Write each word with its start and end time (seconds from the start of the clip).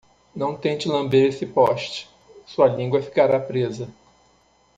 Não 0.35 0.57
tente 0.57 0.87
lamber 0.87 1.29
esse 1.29 1.45
poste? 1.45 2.09
sua 2.47 2.65
língua 2.65 3.03
ficará 3.03 3.39
presa! 3.39 3.87